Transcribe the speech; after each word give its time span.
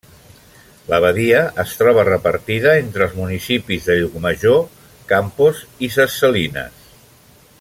La 0.91 0.97
badia 1.03 1.41
es 1.63 1.73
troba 1.81 2.05
repartida 2.07 2.73
entre 2.85 3.05
els 3.07 3.13
municipis 3.19 3.85
de 3.91 3.99
Llucmajor, 3.99 4.59
Campos 5.13 5.63
i 5.89 5.95
ses 5.99 6.21
Salines. 6.23 6.91